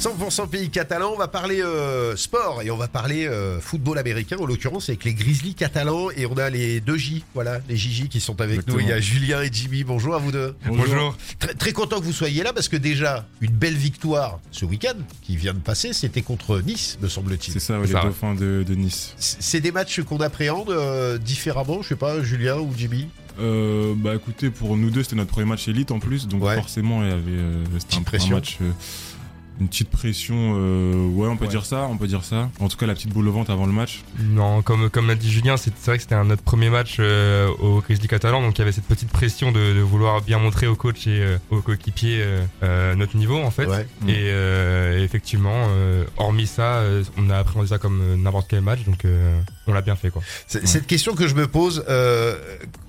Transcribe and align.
100% 0.00 0.48
pays 0.48 0.70
catalan, 0.70 1.10
on 1.12 1.18
va 1.18 1.26
parler 1.26 1.60
euh, 1.60 2.14
sport 2.14 2.62
et 2.62 2.70
on 2.70 2.76
va 2.76 2.86
parler 2.86 3.26
euh, 3.26 3.58
football 3.60 3.98
américain 3.98 4.36
en 4.38 4.46
l'occurrence 4.46 4.88
avec 4.88 5.02
les 5.02 5.12
Grizzlies 5.12 5.54
catalans 5.54 6.10
et 6.16 6.24
on 6.26 6.36
a 6.38 6.50
les 6.50 6.80
deux 6.80 6.96
J, 6.96 7.24
voilà, 7.34 7.60
les 7.68 7.76
Gigi 7.76 8.08
qui 8.08 8.20
sont 8.20 8.40
avec 8.40 8.64
nous. 8.68 8.78
Il 8.78 8.86
y 8.86 8.92
a 8.92 9.00
Julien 9.00 9.42
et 9.42 9.50
Jimmy. 9.52 9.82
Bonjour 9.82 10.14
à 10.14 10.18
vous 10.18 10.30
deux. 10.30 10.54
Bonjour. 10.66 11.16
Très, 11.40 11.52
très 11.54 11.72
content 11.72 11.98
que 11.98 12.04
vous 12.04 12.12
soyez 12.12 12.44
là 12.44 12.52
parce 12.52 12.68
que 12.68 12.76
déjà 12.76 13.26
une 13.40 13.50
belle 13.50 13.74
victoire 13.74 14.38
ce 14.52 14.64
week-end 14.64 14.94
qui 15.22 15.36
vient 15.36 15.52
de 15.54 15.58
passer, 15.58 15.92
c'était 15.92 16.22
contre 16.22 16.60
Nice, 16.60 16.96
me 17.02 17.08
semble-t-il. 17.08 17.52
C'est 17.52 17.58
ça, 17.58 17.78
les 17.84 17.92
dauphins 17.92 18.34
de, 18.36 18.64
de 18.66 18.74
Nice. 18.76 19.14
C'est 19.18 19.60
des 19.60 19.72
matchs 19.72 20.02
qu'on 20.02 20.18
appréhende 20.20 20.70
euh, 20.70 21.18
différemment, 21.18 21.82
je 21.82 21.88
sais 21.88 21.96
pas, 21.96 22.22
Julien 22.22 22.58
ou 22.58 22.72
Jimmy? 22.76 23.08
Euh, 23.40 23.94
bah 23.96 24.14
écoutez, 24.14 24.50
pour 24.50 24.76
nous 24.76 24.90
deux, 24.90 25.02
c'était 25.02 25.16
notre 25.16 25.30
premier 25.30 25.46
match 25.46 25.66
élite 25.68 25.90
en 25.90 25.98
plus, 25.98 26.26
donc 26.28 26.42
Ouais. 26.42 26.54
forcément, 26.56 27.02
il 27.02 27.08
y 27.08 27.12
avait 27.12 27.22
euh, 27.28 27.64
c'était 27.78 27.96
un, 27.96 28.30
match. 28.34 28.58
euh, 28.62 28.70
une 29.60 29.68
petite 29.68 29.90
pression, 29.90 30.54
euh, 30.56 31.08
ouais, 31.08 31.28
on 31.28 31.36
peut 31.36 31.44
Ouais. 31.44 31.50
dire 31.50 31.64
ça, 31.66 31.88
on 31.90 31.96
peut 31.96 32.06
dire 32.06 32.24
ça. 32.24 32.48
En 32.60 32.68
tout 32.68 32.76
cas, 32.76 32.86
la 32.86 32.94
petite 32.94 33.12
boule 33.12 33.26
au 33.28 33.32
ventre 33.32 33.50
avant 33.50 33.66
le 33.66 33.72
match. 33.72 34.02
Non, 34.20 34.62
comme, 34.62 34.88
comme 34.90 35.06
l'a 35.08 35.14
dit 35.14 35.30
Julien, 35.30 35.56
c'est 35.56 35.72
c'est 35.76 35.90
vrai 35.90 35.96
que 35.98 36.02
c'était 36.02 36.14
un- 36.14 36.24
notre 36.24 36.42
premier 36.42 36.70
match 36.70 36.96
euh, 37.00 37.48
au 37.60 37.80
Grizzly 37.80 38.08
Catalan, 38.08 38.42
donc 38.42 38.56
il 38.56 38.60
y 38.60 38.62
avait 38.62 38.72
cette 38.72 38.84
petite 38.86 39.10
pression 39.10 39.52
de, 39.52 39.74
de 39.74 39.80
vouloir 39.80 40.22
bien 40.22 40.38
montrer 40.38 40.66
au 40.66 40.74
coach 40.76 41.06
et 41.06 41.20
euh, 41.22 41.38
aux 41.50 41.60
coéquipiers 41.60 42.20
euh, 42.22 42.42
euh, 42.62 42.94
notre 42.94 43.16
niveau 43.16 43.38
en 43.38 43.50
fait. 43.50 43.66
Ouais. 43.66 43.86
Mm. 44.02 44.08
Et 44.08 44.14
euh, 44.30 44.97
effectivement, 45.08 45.68
euh, 45.70 46.04
hormis 46.18 46.46
ça, 46.46 46.76
euh, 46.80 47.02
on 47.16 47.30
a 47.30 47.38
appréhendé 47.38 47.68
ça 47.68 47.78
comme 47.78 48.00
euh, 48.02 48.16
n'importe 48.16 48.46
quel 48.50 48.60
match, 48.60 48.80
donc 48.84 49.04
euh, 49.06 49.40
on 49.66 49.72
l'a 49.72 49.80
bien 49.80 49.96
fait 49.96 50.10
quoi. 50.10 50.22
Cette 50.46 50.86
question 50.86 51.14
que 51.14 51.26
je 51.26 51.34
me 51.34 51.46
pose, 51.48 51.82
euh, 51.88 52.36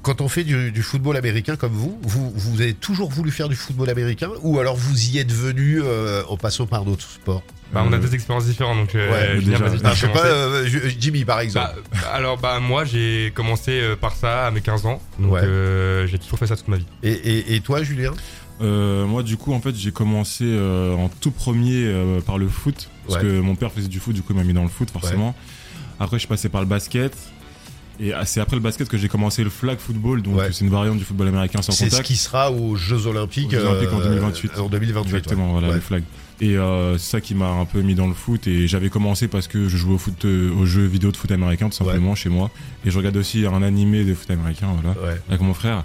quand 0.02 0.20
on 0.20 0.28
fait 0.28 0.44
du, 0.44 0.72
du 0.72 0.84
football 0.84 1.16
américain 1.16 1.56
comme 1.56 1.72
vous, 1.72 1.98
vous, 2.04 2.32
vous 2.36 2.62
avez 2.62 2.74
toujours 2.74 3.10
voulu 3.10 3.32
faire 3.32 3.48
du 3.48 3.56
football 3.56 3.90
américain 3.90 4.30
ou 4.42 4.60
alors 4.60 4.76
vous 4.76 5.06
y 5.12 5.18
êtes 5.20 5.32
venu 5.32 5.82
euh, 5.82 6.22
en 6.28 6.36
passant 6.36 6.68
par 6.68 6.84
d'autres 6.84 7.08
sports? 7.10 7.44
Bah, 7.72 7.84
on 7.88 7.94
a 7.94 8.00
deux 8.00 8.16
expériences 8.16 8.46
différentes, 8.48 8.80
donc 8.80 8.96
euh, 8.96 9.12
ouais, 9.38 9.42
déjà. 9.46 9.64
Ah, 9.84 9.94
Je 9.94 10.00
sais 10.00 10.08
pas, 10.12 10.26
euh, 10.26 10.68
Jimmy 11.00 11.24
par 11.24 11.40
exemple. 11.40 11.68
Bah, 11.76 11.82
bah, 12.02 12.08
alors 12.14 12.38
bah 12.40 12.60
moi 12.60 12.84
j'ai 12.84 13.32
commencé 13.36 13.80
euh, 13.80 13.96
par 13.96 14.16
ça 14.16 14.48
à 14.48 14.52
mes 14.52 14.62
15 14.62 14.88
ans, 14.88 15.00
donc 15.20 15.34
Ouais. 15.34 15.42
euh, 15.44 16.08
j'ai 16.08 16.18
toujours 16.18 16.40
fait 16.40 16.48
ça 16.48 16.56
toute 16.56 16.68
ma 16.68 16.78
vie. 16.78 16.88
et, 17.04 17.12
et- 17.12 17.56
et 17.56 17.62
toi 17.62 17.84
Julien? 17.84 18.14
Euh, 18.62 19.06
moi, 19.06 19.24
du 19.24 19.38
coup, 19.38 19.54
en 19.54 19.62
fait, 19.62 19.76
j'ai 19.76 19.92
commencé 19.92 20.44
euh, 20.46 20.94
en 20.96 21.10
tout 21.22 21.32
premier 21.32 21.84
euh, 21.86 22.20
par 22.22 22.38
le 22.38 22.48
foot, 22.50 22.90
parce 23.08 23.22
Ouais. 23.22 23.30
que 23.30 23.40
mon 23.40 23.56
père 23.56 23.72
faisait 23.72 23.88
du 23.88 24.00
foot, 24.00 24.14
du 24.14 24.22
coup, 24.22 24.34
il 24.34 24.36
m'a 24.38 24.44
mis 24.44 24.54
dans 24.54 24.64
le 24.64 24.70
foot, 24.70 24.90
forcément. 24.92 25.34
Après, 26.00 26.18
je 26.18 26.22
suis 26.22 26.28
passé 26.28 26.50
par 26.50 26.62
le 26.62 26.68
basket. 26.68 27.16
Et 28.02 28.14
ah, 28.14 28.24
c'est 28.24 28.40
après 28.40 28.56
le 28.56 28.62
basket 28.62 28.88
que 28.88 28.98
j'ai 28.98 29.10
commencé 29.10 29.44
le 29.44 29.50
flag 29.50 29.78
football, 29.78 30.22
donc 30.22 30.38
Ouais. 30.38 30.54
c'est 30.54 30.64
une 30.64 30.72
variante 30.72 30.98
du 30.98 31.04
football 31.04 31.28
américain 31.28 31.62
sans 31.62 31.74
C'est 31.74 31.86
ce 31.86 31.90
contact. 31.90 32.08
qui 32.08 32.16
sera 32.16 32.50
aux 32.50 32.76
Jeux 32.78 33.08
Olympiques, 33.08 33.48
Aux 33.48 33.52
Jeux 33.60 33.66
Olympiques 33.66 33.92
en 33.92 34.00
euh, 34.00 34.04
2028. 34.06 34.52
En 34.60 34.70
2028 34.70 35.10
Exactement, 35.18 35.52
voilà, 35.52 35.74
le 35.74 35.82
flag. 35.82 36.04
Et 36.40 36.56
euh, 36.58 36.98
c'est 36.98 37.10
ça 37.12 37.20
qui 37.22 37.36
m'a 37.36 37.50
un 37.50 37.66
peu 37.66 37.82
mis 37.82 37.96
dans 37.96 38.08
le 38.08 38.14
foot. 38.14 38.48
Et 38.48 38.70
j'avais 38.70 38.90
commencé 38.90 39.28
parce 39.28 39.50
que 39.50 39.68
je 39.68 39.76
jouais 39.76 39.96
au 39.96 39.98
foot, 39.98 40.24
euh, 40.24 40.50
aux 40.54 40.66
jeux 40.66 40.86
vidéo 40.86 41.12
de 41.12 41.18
foot 41.18 41.30
américain, 41.32 41.68
tout 41.68 41.76
simplement, 41.76 42.16
chez 42.16 42.30
moi. 42.30 42.50
Et 42.86 42.90
je 42.92 42.98
regarde 42.98 43.18
aussi 43.18 43.46
un 43.46 43.62
animé 43.64 44.06
de 44.06 44.14
foot 44.14 44.32
américain, 44.32 44.68
voilà, 44.82 44.98
Ouais. 45.06 45.20
avec 45.28 45.42
mon 45.42 45.54
frère. 45.54 45.84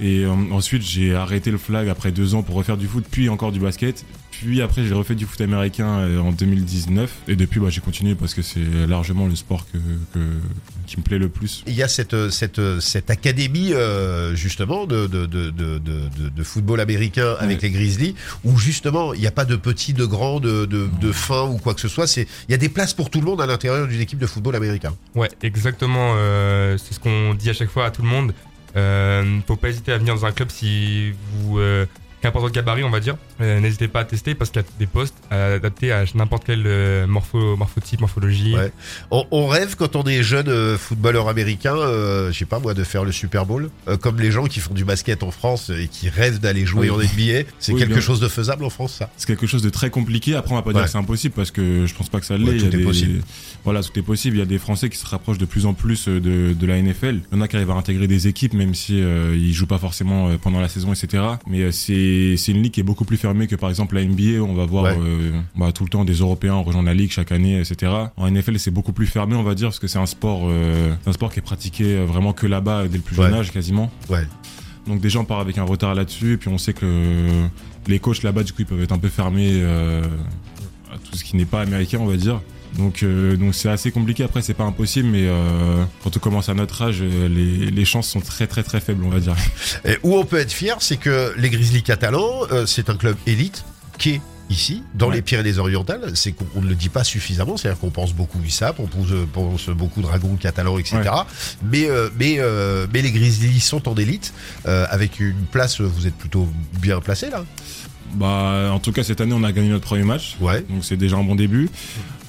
Et 0.00 0.24
euh, 0.24 0.30
ensuite, 0.52 0.82
j'ai 0.82 1.14
arrêté 1.14 1.50
le 1.50 1.58
flag 1.58 1.88
après 1.88 2.12
deux 2.12 2.34
ans 2.34 2.42
pour 2.42 2.54
refaire 2.56 2.76
du 2.76 2.86
foot, 2.86 3.04
puis 3.10 3.28
encore 3.28 3.52
du 3.52 3.60
basket. 3.60 4.04
Puis 4.30 4.60
après, 4.60 4.84
j'ai 4.84 4.92
refait 4.92 5.14
du 5.14 5.24
foot 5.24 5.40
américain 5.40 6.00
euh, 6.00 6.18
en 6.18 6.30
2019. 6.32 7.10
Et 7.28 7.36
depuis, 7.36 7.58
bah, 7.58 7.68
j'ai 7.70 7.80
continué 7.80 8.14
parce 8.14 8.34
que 8.34 8.42
c'est 8.42 8.60
largement 8.86 9.26
le 9.26 9.34
sport 9.34 9.64
que, 9.72 9.78
que, 10.12 10.18
qui 10.86 10.98
me 10.98 11.02
plaît 11.02 11.18
le 11.18 11.30
plus. 11.30 11.64
Il 11.66 11.72
y 11.72 11.82
a 11.82 11.88
cette, 11.88 12.28
cette, 12.28 12.60
cette 12.80 13.08
académie 13.08 13.72
euh, 13.72 14.34
justement 14.34 14.84
de, 14.86 15.06
de, 15.06 15.24
de, 15.24 15.48
de, 15.50 15.78
de, 15.78 16.28
de 16.28 16.42
football 16.42 16.80
américain 16.80 17.34
avec 17.40 17.62
Ouais. 17.62 17.68
les 17.68 17.70
Grizzlies 17.70 18.14
où 18.44 18.58
justement 18.58 19.14
il 19.14 19.20
n'y 19.20 19.26
a 19.26 19.30
pas 19.30 19.46
de 19.46 19.56
petits, 19.56 19.94
de 19.94 20.04
grands, 20.04 20.40
de, 20.40 20.66
de, 20.66 20.86
de 21.00 21.12
fins 21.12 21.44
ou 21.48 21.56
quoi 21.56 21.72
que 21.72 21.80
ce 21.80 21.88
soit. 21.88 22.06
C'est 22.06 22.28
il 22.48 22.52
y 22.52 22.54
a 22.54 22.58
des 22.58 22.68
places 22.68 22.92
pour 22.92 23.08
tout 23.08 23.20
le 23.20 23.24
monde 23.26 23.40
à 23.40 23.46
l'intérieur 23.46 23.88
d'une 23.88 24.00
équipe 24.02 24.18
de 24.18 24.26
football 24.26 24.54
américain. 24.56 24.94
Ouais, 25.14 25.30
exactement. 25.42 26.12
euh, 26.18 26.76
c'est 26.76 26.92
ce 26.92 27.00
qu'on 27.00 27.32
dit 27.32 27.48
à 27.48 27.54
chaque 27.54 27.70
fois 27.70 27.86
à 27.86 27.90
tout 27.90 28.02
le 28.02 28.08
monde. 28.08 28.34
Euh, 28.76 29.40
faut 29.46 29.56
pas 29.56 29.68
hésiter 29.68 29.92
à 29.92 29.98
venir 29.98 30.14
dans 30.14 30.26
un 30.26 30.32
club 30.32 30.50
si 30.50 31.12
vous 31.32 31.58
qu'importe 32.26 32.42
votre 32.44 32.54
gabarit, 32.54 32.84
on 32.84 32.90
va 32.90 33.00
dire. 33.00 33.16
Euh, 33.40 33.60
N'hésitez 33.60 33.88
pas 33.88 34.00
à 34.00 34.04
tester 34.04 34.34
parce 34.34 34.50
qu'il 34.50 34.60
y 34.62 34.64
a 34.64 34.68
des 34.78 34.86
postes 34.86 35.14
adaptés 35.30 35.92
à 35.92 36.04
n'importe 36.14 36.44
quel 36.46 36.62
euh, 36.66 37.06
morpho, 37.06 37.56
morphotype, 37.56 38.00
morphologie. 38.00 38.54
Ouais. 38.54 38.72
On, 39.10 39.24
on 39.30 39.46
rêve 39.46 39.76
quand 39.76 39.96
on 39.96 40.04
est 40.04 40.22
jeune 40.22 40.48
euh, 40.48 40.76
footballeur 40.78 41.28
américain, 41.28 41.74
euh, 41.76 42.32
je 42.32 42.38
sais 42.38 42.44
pas 42.44 42.58
moi, 42.58 42.74
de 42.74 42.84
faire 42.84 43.04
le 43.04 43.12
Super 43.12 43.46
Bowl, 43.46 43.70
euh, 43.88 43.96
comme 43.96 44.20
les 44.20 44.30
gens 44.30 44.44
qui 44.46 44.60
font 44.60 44.74
du 44.74 44.84
basket 44.84 45.22
en 45.22 45.30
France 45.30 45.70
et 45.70 45.88
qui 45.88 46.08
rêvent 46.08 46.40
d'aller 46.40 46.66
jouer 46.66 46.90
Oui. 46.90 47.06
en 47.06 47.08
NBA. 47.08 47.48
C'est 47.58 47.72
Oui, 47.72 47.78
quelque 47.80 47.92
bien. 47.92 48.00
chose 48.00 48.20
de 48.20 48.28
faisable 48.28 48.64
en 48.64 48.70
France, 48.70 48.94
ça? 48.94 49.10
C'est 49.16 49.26
quelque 49.26 49.46
chose 49.46 49.62
de 49.62 49.70
très 49.70 49.90
compliqué. 49.90 50.34
Après, 50.34 50.52
on 50.52 50.56
va 50.56 50.62
pas 50.62 50.72
dire 50.72 50.84
que 50.84 50.90
c'est 50.90 50.98
impossible 50.98 51.34
parce 51.34 51.50
que 51.50 51.86
je 51.86 51.94
pense 51.94 52.08
pas 52.08 52.20
que 52.20 52.26
ça 52.26 52.36
l'est. 52.36 52.44
Ouais, 52.48 52.56
tout 52.58 52.64
a 52.64 52.68
est 52.68 52.70
des- 52.70 52.84
possible. 52.84 53.22
Voilà, 53.64 53.82
tout 53.82 53.98
est 53.98 54.02
possible. 54.02 54.36
Il 54.36 54.38
y 54.40 54.42
a 54.42 54.46
des 54.46 54.58
Français 54.58 54.88
qui 54.88 54.96
se 54.98 55.06
rapprochent 55.06 55.38
de 55.38 55.44
plus 55.44 55.66
en 55.66 55.74
plus 55.74 56.06
de, 56.08 56.52
de 56.52 56.66
la 56.66 56.80
NFL. 56.80 57.20
Il 57.32 57.36
y 57.36 57.38
en 57.38 57.40
a 57.42 57.48
qui 57.48 57.56
arrivent 57.56 57.70
à 57.70 57.74
intégrer 57.74 58.06
des 58.06 58.28
équipes, 58.28 58.54
même 58.54 58.74
si 58.74 59.00
euh, 59.00 59.34
ils 59.36 59.52
jouent 59.52 59.66
pas 59.66 59.78
forcément 59.78 60.36
pendant 60.38 60.60
la 60.60 60.68
saison, 60.68 60.92
etc. 60.92 61.22
Mais 61.46 61.60
euh, 61.62 61.72
c'est 61.72 61.92
c'est 62.36 62.52
une 62.52 62.62
ligue 62.62 62.72
qui 62.72 62.80
est 62.80 62.84
beaucoup 62.84 63.04
plus 63.04 63.16
fermée 63.16 63.46
que 63.46 63.56
par 63.56 63.68
exemple 63.70 63.94
la 63.94 64.04
NBA. 64.04 64.42
On 64.42 64.54
va 64.54 64.64
voir 64.66 64.84
Ouais. 64.84 64.96
euh, 64.98 65.32
bah, 65.56 65.72
tout 65.72 65.84
le 65.84 65.90
temps 65.90 66.04
des 66.04 66.14
Européens 66.14 66.54
rejoindre 66.54 66.86
la 66.86 66.94
ligue 66.94 67.10
chaque 67.10 67.32
année, 67.32 67.58
etc. 67.60 67.92
En 68.16 68.30
NFL, 68.30 68.58
c'est 68.58 68.70
beaucoup 68.70 68.92
plus 68.92 69.06
fermé, 69.06 69.34
on 69.36 69.42
va 69.42 69.54
dire, 69.54 69.68
parce 69.68 69.78
que 69.78 69.86
c'est 69.88 69.98
un 69.98 70.06
sport, 70.06 70.42
euh, 70.44 70.92
un 71.06 71.12
sport 71.12 71.32
qui 71.32 71.38
est 71.38 71.42
pratiqué 71.42 71.84
euh, 71.84 72.04
vraiment 72.04 72.32
que 72.32 72.46
là-bas 72.46 72.88
dès 72.88 72.96
le 72.98 73.02
plus 73.02 73.16
jeune 73.16 73.32
Ouais. 73.32 73.38
âge, 73.38 73.52
quasiment. 73.52 73.90
Ouais. 74.10 74.26
Donc 74.86 75.00
déjà 75.00 75.18
on 75.18 75.24
part 75.24 75.40
avec 75.40 75.58
un 75.58 75.64
retard 75.64 75.94
là-dessus 75.96 76.34
et 76.34 76.36
puis 76.36 76.48
on 76.48 76.58
sait 76.58 76.72
que 76.72 77.46
les 77.88 77.98
coachs 77.98 78.22
là-bas 78.22 78.44
du 78.44 78.52
coup 78.52 78.60
ils 78.62 78.66
peuvent 78.66 78.80
être 78.82 78.92
un 78.92 78.98
peu 78.98 79.08
fermés 79.08 79.50
euh, 79.54 80.02
à 80.92 80.98
tout 80.98 81.16
ce 81.16 81.24
qui 81.24 81.36
n'est 81.36 81.44
pas 81.44 81.60
américain 81.62 81.98
on 82.00 82.06
va 82.06 82.16
dire. 82.16 82.40
Donc 82.74 83.02
euh, 83.02 83.36
donc 83.36 83.54
c'est 83.54 83.68
assez 83.70 83.90
compliqué 83.90 84.24
après 84.24 84.42
c'est 84.42 84.54
pas 84.54 84.64
impossible 84.64 85.08
mais 85.08 85.26
euh, 85.26 85.84
quand 86.02 86.16
on 86.16 86.20
commence 86.20 86.48
à 86.48 86.54
notre 86.54 86.82
âge 86.82 86.98
euh, 87.00 87.28
les, 87.28 87.70
les 87.70 87.84
chances 87.84 88.08
sont 88.08 88.20
très 88.20 88.46
très 88.46 88.62
très 88.62 88.80
faibles 88.80 89.04
on 89.04 89.08
va 89.10 89.20
dire. 89.20 89.34
Et 89.84 89.96
où 90.02 90.16
on 90.16 90.24
peut 90.24 90.38
être 90.38 90.52
fier, 90.52 90.76
c'est 90.80 90.96
que 90.98 91.32
les 91.36 91.48
Grizzlies 91.50 91.82
catalans, 91.82 92.42
euh, 92.52 92.66
c'est 92.66 92.90
un 92.90 92.96
club 92.96 93.16
élite 93.26 93.64
qui 93.98 94.10
est 94.10 94.20
ici, 94.48 94.84
dans 94.94 95.08
Ouais. 95.08 95.16
les 95.16 95.22
Pyrénées-Orientales. 95.22 96.12
C'est 96.14 96.30
qu'on 96.30 96.46
on 96.54 96.62
ne 96.62 96.68
le 96.68 96.76
dit 96.76 96.88
pas 96.88 97.02
suffisamment, 97.02 97.56
c'est-à-dire 97.56 97.80
qu'on 97.80 97.90
pense 97.90 98.12
beaucoup 98.14 98.38
USAP, 98.40 98.78
on 98.78 98.86
pense, 98.86 99.08
pense 99.32 99.68
beaucoup 99.70 100.02
Dragon 100.02 100.36
catalan, 100.36 100.78
etc. 100.78 101.00
Mais, 101.64 101.88
euh, 101.90 102.10
mais, 102.16 102.36
euh, 102.38 102.86
mais 102.92 103.02
les 103.02 103.10
Grizzlies 103.10 103.58
sont 103.58 103.88
en 103.88 103.94
élite, 103.96 104.32
euh, 104.68 104.86
avec 104.90 105.18
une 105.18 105.46
place, 105.50 105.80
vous 105.80 106.06
êtes 106.06 106.14
plutôt 106.14 106.46
bien 106.80 107.00
placé 107.00 107.28
là. 107.30 107.44
Bah 108.16 108.70
en 108.72 108.78
tout 108.78 108.92
cas 108.92 109.02
cette 109.02 109.20
année 109.20 109.34
on 109.34 109.44
a 109.44 109.52
gagné 109.52 109.68
notre 109.68 109.84
premier 109.84 110.04
match 110.04 110.36
Ouais. 110.40 110.64
donc 110.68 110.84
c'est 110.84 110.96
déjà 110.96 111.16
un 111.16 111.24
bon 111.24 111.34
début. 111.34 111.68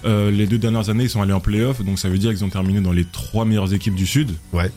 Euh, 0.05 0.29
les 0.31 0.45
deux 0.45 0.57
dernières 0.57 0.89
années 0.89 1.05
ils 1.05 1.09
sont 1.09 1.21
allés 1.21 1.33
en 1.33 1.39
playoff 1.39 1.83
donc 1.83 1.97
ça 1.97 2.07
veut 2.09 2.17
dire 2.17 2.31
qu'ils 2.31 2.43
ont 2.45 2.49
terminé 2.49 2.81
dans 2.81 2.91
les 2.91 3.05
trois 3.05 3.45
meilleures 3.45 3.73
équipes 3.73 3.95
du 3.95 4.05
sud. 4.05 4.31
Ouais. 4.53 4.69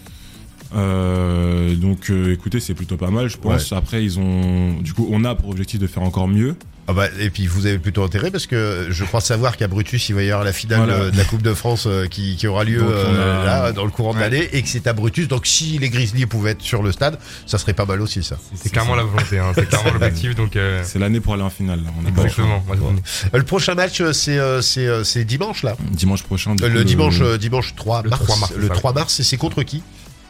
Euh, 0.74 1.74
donc 1.74 2.10
euh, 2.10 2.32
écoutez 2.32 2.60
c'est 2.60 2.74
plutôt 2.74 2.96
pas 2.96 3.10
mal 3.10 3.28
je 3.28 3.36
pense. 3.36 3.72
Après 3.72 4.04
ils 4.04 4.18
ont 4.20 4.74
du 4.80 4.92
coup 4.92 5.08
on 5.10 5.24
a 5.24 5.34
pour 5.34 5.50
objectif 5.50 5.78
de 5.80 5.86
faire 5.86 6.02
encore 6.04 6.28
mieux. 6.28 6.54
Ah 6.90 6.92
bah, 6.92 7.06
et 7.20 7.30
puis 7.30 7.46
vous 7.46 7.66
avez 7.66 7.78
plutôt 7.78 8.02
intérêt 8.02 8.32
parce 8.32 8.46
que 8.46 8.88
je 8.90 9.04
crois 9.04 9.20
savoir 9.20 9.56
qu'à 9.56 9.68
Brutus 9.68 10.08
il 10.08 10.14
va 10.16 10.22
y 10.24 10.30
avoir 10.30 10.44
la 10.44 10.52
finale 10.52 10.80
Voilà. 10.80 10.94
euh, 11.04 11.10
de 11.12 11.16
la 11.16 11.24
Coupe 11.24 11.42
de 11.42 11.54
France 11.54 11.84
euh, 11.86 12.06
qui, 12.06 12.34
qui 12.36 12.48
aura 12.48 12.64
lieu 12.64 12.80
Donc, 12.80 12.88
on 12.90 13.14
euh, 13.14 13.42
a- 13.42 13.44
là 13.44 13.72
dans 13.72 13.84
le 13.84 13.90
courant 13.92 14.12
de 14.12 14.18
l'année 14.18 14.48
et 14.52 14.62
que 14.62 14.68
c'est 14.68 14.86
à 14.88 14.92
Brutus. 14.92 15.28
Donc 15.28 15.46
si 15.46 15.78
les 15.78 15.88
Grizzlies 15.88 16.26
pouvaient 16.26 16.50
être 16.52 16.62
sur 16.62 16.82
le 16.82 16.90
stade, 16.90 17.18
ça 17.46 17.58
serait 17.58 17.74
pas 17.74 17.84
mal 17.86 18.00
aussi 18.00 18.24
ça. 18.24 18.36
C'est 18.54 18.70
clairement 18.70 18.96
la 18.96 19.04
volonté, 19.04 19.38
hein, 19.38 19.52
c'est 19.54 19.68
clairement 19.68 19.92
l'objectif, 19.92 20.34
donc 20.34 20.56
euh, 20.56 20.82
C'est 20.84 20.98
l'année 20.98 21.20
pour 21.20 21.34
aller 21.34 21.42
en 21.44 21.50
finale. 21.50 21.84
là. 21.84 21.90
On 22.02 22.08
a 22.08 22.10
pas 22.10 22.24
le 22.24 22.28
choix. 22.28 22.44
exactement. 22.44 22.92
Euh, 23.34 23.38
Le 23.38 23.44
prochain 23.44 23.74
match 23.76 24.00
euh, 24.00 24.12
c'est 24.12 24.38
euh, 24.38 24.60
euh, 24.78 25.24
dimanche 25.24 25.62
là. 25.62 25.76
Dimanche 25.92 26.24
prochain. 26.24 26.54
du 26.56 26.64
Euh, 26.64 26.68
coup, 26.68 26.74
le 26.74 26.84
dimanche 26.84 27.20
euh, 27.20 27.38
dimanche 27.38 27.74
3 27.76 28.02
le 28.02 28.10
mars, 28.10 28.22
3 28.24 28.36
mars, 28.38 28.52
le 28.56 28.62
c'est 28.62 28.68
ça, 28.68 28.74
3 28.74 28.92
mars 28.94 29.20
et 29.20 29.22
c'est 29.22 29.36
contre 29.36 29.62
qui? 29.62 29.82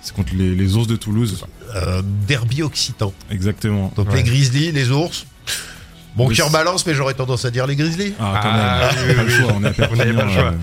C'est 0.03 0.15
contre 0.15 0.33
les, 0.35 0.55
les 0.55 0.77
ours 0.77 0.87
de 0.87 0.97
Toulouse. 0.97 1.45
Euh, 1.75 2.03
Derby 2.27 2.63
occitan. 2.63 3.13
Exactement. 3.31 3.93
Donc 3.97 4.09
Ouais. 4.11 4.17
les 4.17 4.23
Grizzlies, 4.25 4.73
les 4.73 4.91
ours. 4.91 5.27
Mon 6.17 6.29
cœur 6.29 6.51
balance 6.51 6.87
mais 6.87 6.95
j'aurais 6.95 7.15
tendance 7.15 7.45
à 7.45 7.51
dire 7.51 7.67
les 7.67 7.77
Grizzlies. 7.77 8.15
Ah, 8.19 8.41
quand 8.43 8.49
Ah, 8.53 8.91
même. 9.07 9.27
oui, 9.27 9.35
oui, 9.39 9.45
on 9.55 9.61
pas 10.17 10.25
le 10.25 10.31
choix. 10.31 10.55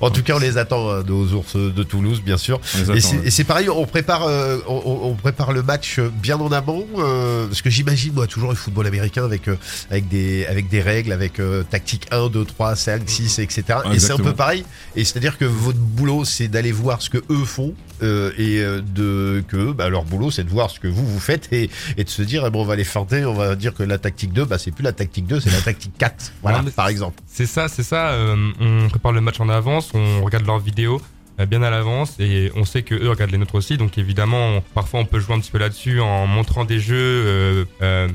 En 0.00 0.10
tout 0.10 0.22
cas 0.22 0.34
on 0.36 0.38
les 0.38 0.58
attend 0.58 0.88
euh, 0.90 1.02
nos 1.02 1.26
ours 1.34 1.56
de 1.56 1.82
Toulouse 1.82 2.22
bien 2.24 2.36
sûr. 2.36 2.60
Et 2.94 3.00
c'est- 3.00 3.38
ouais. 3.38 3.44
pareil, 3.44 3.68
on 3.68 3.86
prépare, 3.86 4.24
euh, 4.24 4.58
on, 4.68 5.14
prépare 5.14 5.52
le 5.52 5.62
match 5.62 5.98
bien 6.00 6.38
en 6.38 6.50
amont, 6.52 6.86
euh, 6.98 7.46
parce 7.46 7.62
que 7.62 7.70
j'imagine 7.70 8.12
moi 8.14 8.26
toujours 8.26 8.50
le 8.50 8.56
football 8.56 8.86
américain 8.86 9.24
avec 9.24 9.48
euh, 9.48 9.56
avec 9.90 10.08
des 10.08 10.46
avec 10.46 10.68
des 10.68 10.80
règles, 10.80 11.12
avec 11.12 11.40
tactique 11.70 12.06
1, 12.10 12.28
2, 12.28 12.44
3, 12.44 12.76
5, 12.76 13.02
6, 13.06 13.38
etc. 13.40 13.64
et 13.92 13.98
c'est 13.98 14.12
un 14.12 14.16
peu 14.16 14.32
pareil. 14.32 14.64
Et 14.96 15.04
c'est-à-dire 15.04 15.36
que 15.38 15.44
votre 15.44 15.78
boulot, 15.78 16.24
c'est 16.24 16.48
d'aller 16.48 16.72
voir 16.72 17.02
ce 17.02 17.10
que 17.10 17.18
eux 17.30 17.44
font 17.44 17.74
et 18.02 18.62
de 18.94 19.44
que 19.48 19.72
bah, 19.72 19.88
leur 19.88 20.04
boulot, 20.04 20.30
c'est 20.30 20.44
de 20.44 20.50
voir 20.50 20.70
ce 20.70 20.80
que 20.80 20.88
vous 20.88 21.06
vous 21.06 21.20
faites 21.20 21.48
et, 21.52 21.68
et 21.96 22.04
de 22.04 22.08
se 22.10 22.22
dire, 22.22 22.44
eh 22.46 22.50
bon, 22.50 22.62
on 22.62 22.66
va 22.66 22.76
les 22.76 22.84
feinter, 22.84 23.24
on 23.24 23.34
va 23.34 23.56
dire 23.56 23.74
que 23.74 23.82
la 23.82 23.98
tactique 23.98 24.32
2, 24.32 24.44
bah 24.44 24.56
c'est 24.58 24.69
plus 24.70 24.82
la 24.84 24.92
tactique 24.92 25.26
2, 25.26 25.40
c'est 25.40 25.50
la 25.50 25.60
tactique 25.60 25.92
4. 25.98 26.32
Voilà, 26.42 26.62
Non, 26.62 26.70
par 26.70 26.88
exemple. 26.88 27.20
C'est 27.26 27.46
ça, 27.46 27.68
c'est 27.68 27.82
ça. 27.82 28.10
euh, 28.10 28.50
on 28.60 28.88
prépare 28.88 29.12
le 29.12 29.20
match 29.20 29.40
en 29.40 29.48
avance, 29.48 29.90
on 29.94 30.22
regarde 30.24 30.46
leurs 30.46 30.58
vidéos. 30.58 31.00
euh, 31.38 31.46
bien 31.46 31.62
à 31.62 31.70
l'avance 31.70 32.16
et 32.18 32.52
on 32.54 32.66
sait 32.66 32.82
que 32.82 32.94
eux 32.94 33.08
regardent 33.08 33.30
les 33.30 33.38
nôtres 33.38 33.54
aussi. 33.54 33.78
Donc 33.78 33.96
évidemment, 33.96 34.56
on- 34.56 34.60
parfois 34.74 35.00
on 35.00 35.06
peut 35.06 35.20
jouer 35.20 35.36
un 35.36 35.40
petit 35.40 35.50
peu 35.50 35.56
là-dessus 35.56 35.98
en 36.00 36.26
montrant 36.26 36.66
des 36.66 36.80
jeux 36.80 36.96
euh, 36.98 37.64
euh, 37.80 38.08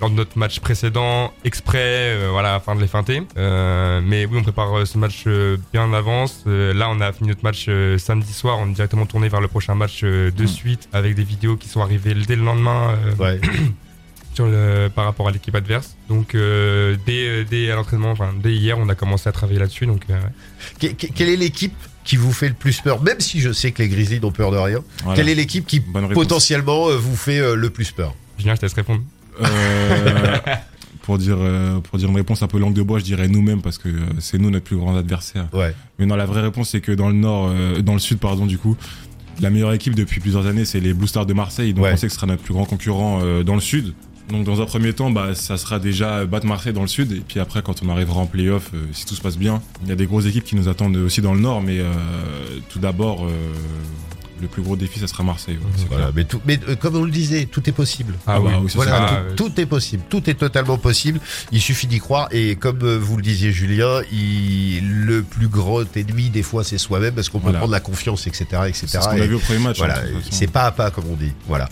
lors 0.00 0.08
de 0.08 0.14
notre 0.14 0.38
match 0.38 0.60
précédent 0.60 1.30
exprès, 1.44 2.14
euh, 2.16 2.28
voilà, 2.32 2.54
afin 2.54 2.74
de 2.74 2.80
les 2.80 2.86
feinter. 2.86 3.20
Mais 3.36 4.24
oui, 4.24 4.38
on 4.38 4.42
prépare 4.42 4.86
ce 4.86 4.96
match 4.96 5.26
bien 5.74 5.82
en 5.84 5.92
avance. 5.92 6.44
Là, 6.46 6.88
on 6.90 7.02
a 7.02 7.12
fini 7.12 7.28
notre 7.28 7.44
match 7.44 7.68
samedi 7.98 8.32
soir. 8.32 8.58
On 8.58 8.70
est 8.70 8.72
directement 8.72 9.04
tourné 9.04 9.28
vers 9.28 9.42
le 9.42 9.48
prochain 9.48 9.74
match 9.74 10.02
de 10.02 10.32
Mm. 10.42 10.46
suite 10.46 10.88
avec 10.94 11.14
des 11.14 11.24
vidéos 11.24 11.56
qui 11.58 11.68
sont 11.68 11.82
arrivées 11.82 12.14
dès 12.14 12.36
le 12.36 12.44
lendemain. 12.44 12.96
Ouais. 13.18 13.40
sur 14.34 14.46
le, 14.46 14.88
par 14.94 15.04
rapport 15.04 15.28
à 15.28 15.32
l'équipe 15.32 15.54
adverse. 15.54 15.96
Donc 16.08 16.34
euh, 16.34 16.96
dès, 17.06 17.26
euh, 17.28 17.44
dès 17.48 17.70
à 17.70 17.74
l'entraînement, 17.76 18.10
enfin 18.12 18.30
dès 18.40 18.52
hier, 18.54 18.78
on 18.78 18.88
a 18.88 18.94
commencé 18.94 19.28
à 19.28 19.32
travailler 19.32 19.58
là-dessus. 19.58 19.86
Donc 19.86 20.02
euh, 20.10 20.14
ouais. 20.14 20.88
Que- 20.94 20.94
que- 21.06 21.12
quelle 21.12 21.28
est 21.28 21.36
l'équipe 21.36 21.74
qui 22.04 22.16
vous 22.16 22.32
fait 22.32 22.48
le 22.48 22.54
plus 22.54 22.80
peur? 22.80 23.02
Même 23.02 23.20
si 23.20 23.40
je 23.40 23.52
sais 23.52 23.72
que 23.72 23.82
les 23.82 23.88
Grizzlies 23.88 24.20
n'ont 24.20 24.32
peur 24.32 24.50
de 24.50 24.56
rien. 24.56 24.80
Voilà. 25.04 25.16
Quelle 25.16 25.28
est 25.28 25.34
l'équipe 25.34 25.66
qui 25.66 25.80
potentiellement 25.80 26.88
vous 26.96 27.16
fait 27.16 27.38
euh, 27.40 27.54
le 27.54 27.70
plus 27.70 27.90
peur? 27.90 28.14
Julien, 28.38 28.54
je 28.54 28.60
te 28.60 28.66
laisse 28.66 28.74
répondre. 28.74 29.02
Euh, 29.42 30.36
pour 31.02 31.18
dire 31.18 31.36
euh, 31.40 31.80
pour 31.80 31.98
dire 31.98 32.08
une 32.08 32.16
réponse 32.16 32.42
un 32.42 32.46
peu 32.46 32.58
langue 32.58 32.74
de 32.74 32.82
bois, 32.82 32.98
je 32.98 33.04
dirais 33.04 33.28
nous-mêmes 33.28 33.62
parce 33.62 33.78
que 33.78 33.88
c'est 34.18 34.38
nous 34.38 34.50
notre 34.50 34.64
plus 34.64 34.76
grand 34.76 34.96
adversaire. 34.96 35.48
Ouais. 35.52 35.74
Mais 35.98 36.06
non, 36.06 36.14
la 36.16 36.26
vraie 36.26 36.42
réponse 36.42 36.70
c'est 36.70 36.80
que 36.80 36.92
dans 36.92 37.08
le 37.08 37.14
nord, 37.14 37.48
euh, 37.50 37.80
dans 37.82 37.94
le 37.94 37.98
sud 37.98 38.18
pardon 38.18 38.46
du 38.46 38.58
coup, 38.58 38.76
la 39.40 39.50
meilleure 39.50 39.72
équipe 39.72 39.94
depuis 39.94 40.20
plusieurs 40.20 40.46
années 40.46 40.64
c'est 40.64 40.80
les 40.80 40.92
Blue 40.94 41.06
Stars 41.08 41.26
de 41.26 41.32
Marseille. 41.34 41.72
Donc 41.74 41.84
Ouais. 41.84 41.92
on 41.92 41.96
sait 41.96 42.06
que 42.06 42.12
ce 42.12 42.16
sera 42.16 42.26
notre 42.26 42.42
plus 42.42 42.54
grand 42.54 42.64
concurrent 42.64 43.20
euh, 43.22 43.42
dans 43.42 43.54
le 43.54 43.60
sud. 43.60 43.94
Donc 44.30 44.44
dans 44.44 44.60
un 44.60 44.66
premier 44.66 44.92
temps, 44.92 45.10
bah 45.10 45.34
ça 45.34 45.56
sera 45.56 45.78
déjà 45.78 46.24
battre 46.24 46.46
Marseille 46.46 46.72
dans 46.72 46.82
le 46.82 46.88
sud 46.88 47.12
et 47.12 47.20
puis 47.20 47.40
après 47.40 47.62
quand 47.62 47.82
on 47.82 47.88
arrivera 47.88 48.20
en 48.20 48.26
playoff, 48.26 48.70
euh, 48.74 48.86
si 48.92 49.04
tout 49.04 49.14
se 49.14 49.20
passe 49.20 49.36
bien, 49.36 49.60
il 49.82 49.88
y 49.88 49.92
a 49.92 49.96
des 49.96 50.06
grosses 50.06 50.26
équipes 50.26 50.44
qui 50.44 50.56
nous 50.56 50.68
attendent 50.68 50.96
aussi 50.96 51.20
dans 51.20 51.34
le 51.34 51.40
nord. 51.40 51.62
Mais 51.62 51.80
euh, 51.80 51.92
tout 52.68 52.78
d'abord, 52.78 53.24
euh, 53.24 53.30
le 54.40 54.46
plus 54.46 54.62
gros 54.62 54.76
défi 54.76 55.00
ça 55.00 55.08
sera 55.08 55.24
Marseille. 55.24 55.56
ouais, 55.56 55.84
Voilà, 55.88 56.10
mais, 56.14 56.24
tout, 56.24 56.40
mais 56.46 56.58
comme 56.78 56.96
on 56.96 57.04
le 57.04 57.10
disait, 57.10 57.46
tout 57.46 57.68
est 57.68 57.72
possible. 57.72 58.14
Ah 58.26 58.40
oui, 58.40 58.52
Voilà, 58.74 59.24
tout, 59.36 59.60
est 59.60 59.66
possible, 59.66 60.04
tout 60.08 60.28
est 60.30 60.34
totalement 60.34 60.78
possible. 60.78 61.20
Il 61.50 61.60
suffit 61.60 61.88
d'y 61.88 61.98
croire 61.98 62.28
et 62.30 62.54
comme 62.56 62.78
vous 62.78 63.16
le 63.16 63.22
disiez 63.22 63.52
Julien, 63.52 64.00
il, 64.12 65.04
le 65.06 65.22
plus 65.22 65.48
gros 65.48 65.82
ennemi 65.96 66.30
des 66.30 66.42
fois 66.42 66.62
c'est 66.62 66.78
soi-même 66.78 67.14
parce 67.14 67.28
qu'on 67.28 67.40
peut 67.40 67.52
prendre 67.52 67.72
la 67.72 67.80
confiance, 67.80 68.26
etc., 68.26 68.44
etc. 68.68 68.86
C'est 68.86 69.02
ce 69.02 69.08
qu'on 69.08 69.16
Et 69.16 69.22
a 69.22 69.26
vu 69.26 69.34
au 69.34 69.40
premier 69.40 69.58
match. 69.58 69.78
voilà, 69.78 69.98
hein, 69.98 70.20
c'est 70.30 70.50
pas 70.50 70.66
à 70.66 70.70
pas 70.72 70.90
comme 70.90 71.06
on 71.10 71.16
dit. 71.16 71.32
Voilà. 71.48 71.68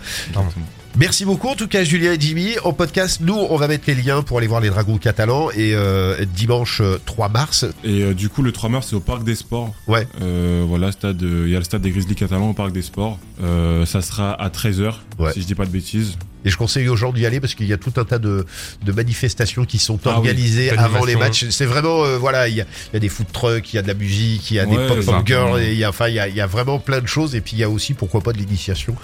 Merci 0.97 1.25
beaucoup 1.25 1.47
en 1.49 1.55
tout 1.55 1.69
cas 1.69 1.85
Julien 1.85 2.13
et 2.15 2.21
Jimmy. 2.21 2.55
En 2.65 2.73
podcast, 2.73 3.21
nous 3.23 3.35
on 3.35 3.57
va 3.57 3.69
mettre 3.69 3.85
les 3.87 3.95
liens 3.95 4.23
pour 4.23 4.39
aller 4.39 4.49
voir 4.49 4.61
les 4.61 4.69
Dragons 4.69 4.99
catalans 4.99 5.49
et 5.53 5.73
euh, 5.75 6.25
dimanche 6.35 6.81
euh, 6.81 6.99
3 7.05 7.29
mars. 7.29 7.65
Et 7.85 8.03
euh, 8.03 8.15
du 8.15 8.29
coup, 8.29 8.43
le 8.43 8.51
3 8.51 8.69
mars, 8.69 8.89
c'est 8.91 8.97
au 8.97 9.01
Parc 9.01 9.23
des 9.23 9.37
Sports. 9.37 9.73
Ouais. 9.87 10.09
Euh, 10.23 10.65
voilà, 10.67 10.91
stade, 10.91 11.23
euh, 11.23 11.45
il 11.47 11.53
y 11.53 11.55
a 11.55 11.59
le 11.59 11.65
stade 11.65 11.83
des 11.83 11.91
Grizzlies 11.93 12.17
catalans 12.17 12.51
au 12.51 12.53
Parc 12.53 12.73
des 12.73 12.83
Sports. 12.83 13.19
Euh, 13.43 13.87
ça 13.87 14.03
sera 14.03 14.33
à 14.33 14.49
13h, 14.49 14.95
Ouais. 15.21 15.33
si 15.33 15.43
je 15.43 15.47
dis 15.47 15.55
pas 15.55 15.67
de 15.67 15.71
bêtises. 15.71 16.17
Et 16.45 16.51
je 16.51 16.57
conseille 16.57 16.89
aux 16.89 16.97
gens 16.97 17.13
d'y 17.13 17.27
aller 17.27 17.41
parce 17.41 17.55
qu'il 17.55 17.67
y 17.67 17.73
a 17.73 17.77
tout 17.77 17.93
un 17.97 18.05
tas 18.05 18.19
de, 18.19 18.47
de 18.85 18.93
manifestations 18.93 19.65
qui 19.65 19.79
sont 19.79 19.99
Ah 20.05 20.11
organisées 20.11 20.71
avant 20.71 21.05
les 21.05 21.17
matchs. 21.17 21.47
C'est 21.51 21.67
vraiment, 21.67 22.05
euh, 22.05 22.17
voilà, 22.19 22.49
il 22.49 22.55
y 22.57 22.61
a, 22.61 22.65
il 22.93 22.95
y 22.95 22.97
a 22.97 23.01
des 23.01 23.09
food 23.09 23.27
trucks, 23.33 23.73
il 23.73 23.77
y 23.77 23.79
a 23.79 23.83
de 23.83 23.89
la 23.89 23.95
musique, 23.95 24.51
il 24.51 24.55
y 24.55 24.61
a 24.61 24.67
des 24.67 24.77
Ouais, 24.77 24.85
exactement. 24.97 25.25
girls, 25.27 25.61
et 25.63 25.73
il 25.73 25.79
y 25.79 25.85
a, 25.85 25.89
enfin, 25.89 26.09
il 26.09 26.15
y 26.15 26.21
a, 26.21 26.29
il 26.29 26.35
y 26.37 26.41
a 26.41 26.47
vraiment 26.47 26.79
plein 26.79 27.01
de 27.01 27.07
choses. 27.09 27.35
Et 27.35 27.41
puis 27.41 27.53
il 27.55 27.59
y 27.59 27.65
a 27.65 27.71
aussi, 27.71 27.95
pourquoi 27.95 28.21
pas, 28.21 28.33
de 28.33 28.39
l'initiation. 28.39 28.95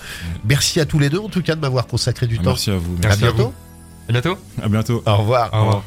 Merci 0.49 0.81
à 0.81 0.87
tous 0.87 0.99
les 0.99 1.11
deux, 1.11 1.19
en 1.19 1.29
tout 1.29 1.43
cas, 1.43 1.55
de 1.57 1.61
m'avoir 1.61 1.87
consacré 1.87 2.27
du 2.27 2.37
Ah, 2.41 2.45
temps. 2.45 2.51
Merci 2.51 2.71
à 2.71 2.77
vous. 2.77 2.95
À 3.03 3.09
Merci 3.09 3.25
à 3.25 3.33
bientôt. 3.33 3.53
À 4.09 4.13
bientôt. 4.13 4.39
À 4.63 4.69
bientôt. 4.69 5.03
Au 5.07 5.17
revoir. 5.17 5.51
Au 5.53 5.61
revoir. 5.65 5.85